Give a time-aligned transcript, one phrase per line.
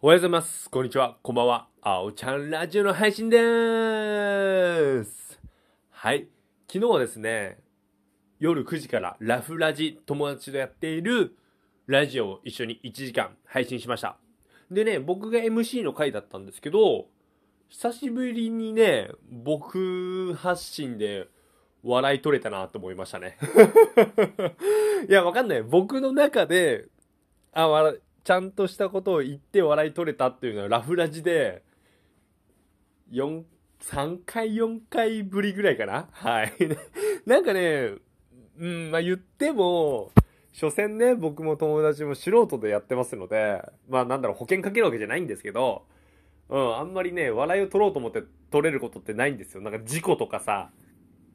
[0.00, 0.70] おはようございます。
[0.70, 1.16] こんにちは。
[1.24, 1.66] こんばんは。
[1.82, 5.40] あおちゃんラジオの配信でーす。
[5.90, 6.28] はい。
[6.72, 7.58] 昨日はですね、
[8.38, 11.36] 夜9時からラフラジ友達とやっている
[11.88, 14.18] ラジオを一緒に1時間配信しました。
[14.70, 17.06] でね、僕が MC の回だったんですけど、
[17.68, 21.26] 久しぶりにね、僕発信で
[21.82, 23.36] 笑い取れたなと思いましたね。
[25.10, 25.62] いや、わかんない。
[25.64, 26.86] 僕の中で、
[27.52, 27.98] あ、笑
[28.28, 31.62] ちゃんとしたことを言って笑い取れたっていうのはラフラジで、
[33.10, 33.42] 4、
[33.80, 36.10] 3回、4回ぶりぐらいかな？
[36.12, 36.52] はい。
[37.24, 37.94] なんかね、
[38.58, 40.12] うん、まあ言っても、
[40.52, 45.86] 所詮ね、僕も友達も素人でやってますので、まあなんだろう、保険かけるわけじゃないんですけど、
[46.50, 49.62] うん、あんまりね、笑いを取ろうと思って取れることってないんですよ。
[49.62, 50.70] なんか事故とかさ、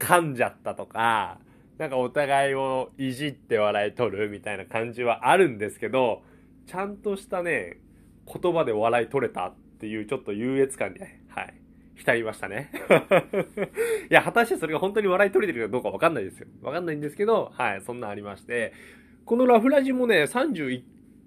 [0.00, 1.38] 噛んじゃったとか、
[1.78, 6.28] なんかお互いをいじって笑い取るみたいな感じはあるんですけど、
[6.70, 7.78] ちゃんとしたね、
[8.32, 11.54] 言葉で笑い取れたっていうちょっと優越感に、はい、
[11.96, 12.70] 浸りましたね。
[14.08, 16.46] いや、果たしてそれが本当に笑い取れてるかどうかわかんないですよ。
[16.62, 18.72] わかんないんですけど、はい、そんなんありまして、
[19.24, 20.84] このラフラジもね、31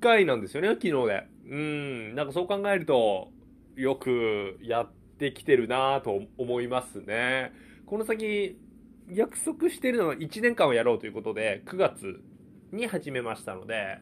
[0.00, 1.26] 回なんですよね、昨日で。
[1.50, 3.30] うん、なんかそう考えると、
[3.76, 7.52] よくやってきてるなぁと思いますね。
[7.84, 8.58] この先、
[9.10, 12.22] 約束してるのは1年間をやろうということで、9月
[12.72, 13.98] に始めましたので、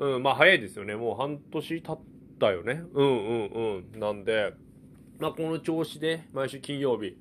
[0.00, 0.96] うん、まあ早いですよね。
[0.96, 1.98] もう半年経っ
[2.40, 2.82] たよね。
[2.94, 4.00] うんうんうん。
[4.00, 4.54] なんで、
[5.18, 7.18] まあこの調子で毎週金曜日、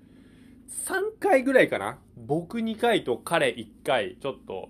[0.88, 4.69] 3回ぐらいかな僕2回と彼1回、ちょっと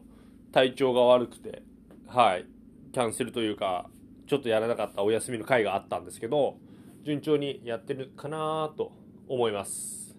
[0.51, 1.61] 体調が悪くて、
[2.07, 2.47] はい、
[2.91, 3.87] キャンセルというか、
[4.25, 6.57] ちょっとやらなかったお休みの回があったんですけど、
[7.03, 8.91] 順調にやってるかなと
[9.27, 10.17] 思います。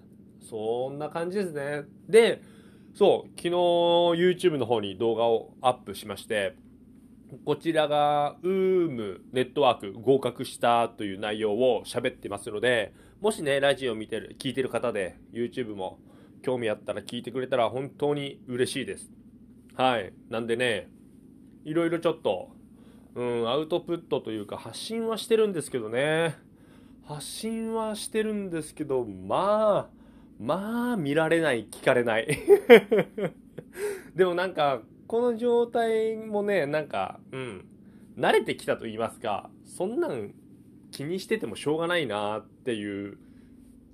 [0.49, 1.83] そんな感じですね。
[2.09, 2.41] で、
[2.95, 6.55] そう、昨日 YouTube の方に動画をアップしまして、
[7.45, 15.99] こちらが UM ネットワーク合格したという内容を喋ってますので、もしね、ラジオ見てる、聞いてる方で YouTube も
[16.43, 19.11] 興味あったら聞いてくれたら本当に嬉しいです。
[19.77, 20.13] はい。
[20.29, 20.89] なんでね、
[21.65, 22.51] いろいろちょっと、
[23.15, 26.37] うん、アウトプットというか発信はしてるんですけどね。
[27.05, 30.01] 発信はしてるんですけど、まあ、
[30.41, 32.27] まあ、見られない、聞かれない。
[34.17, 37.65] でもなんか、この状態もね、なんか、うん、
[38.17, 40.33] 慣れてきたと言いますか、そんなん
[40.93, 43.19] 気にしててもしょうがないなっていう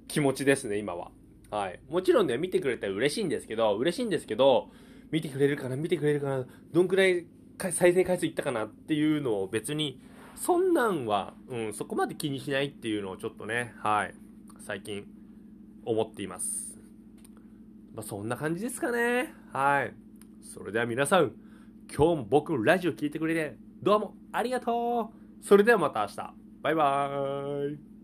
[0.08, 1.10] 気持ちですね、今は。
[1.50, 1.80] はい。
[1.88, 4.68] もちろんね、見てくれたら嬉しいんですけど、嬉しいんですけど、
[5.10, 7.24] 見てくれるかな、見てくれるかな、どんくらい
[7.70, 9.98] 再生回数いったかなっていうのを別に、
[10.34, 14.14] そんなんは、うん、そこまで気にしないっていうのをちょっとね、はい、
[14.66, 15.06] 最近
[15.86, 16.78] 思っています。
[17.94, 19.32] まあ、そんな感じですかね。
[19.54, 20.05] はい。
[20.46, 21.32] それでは皆さん、
[21.94, 26.34] 今日も僕のラジオ聞いてくれて、どうもありがとうそれではまた明日。
[26.62, 27.95] バイバーイ